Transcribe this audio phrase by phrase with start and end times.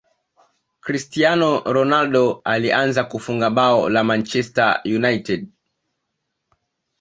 [0.85, 5.47] cristiano ronaldo alianza kufunga bao la manchester unite